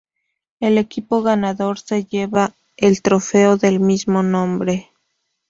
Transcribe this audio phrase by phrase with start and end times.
[0.59, 4.89] El equipo ganador se lleva el trofeo del mismo nombre.